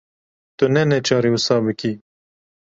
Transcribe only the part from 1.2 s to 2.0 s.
wisa bikî.